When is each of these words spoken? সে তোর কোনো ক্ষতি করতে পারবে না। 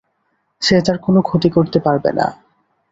সে 0.61 0.75
তোর 0.81 0.97
কোনো 0.97 1.19
ক্ষতি 1.21 1.49
করতে 1.49 1.79
পারবে 1.79 2.11
না। 2.11 2.27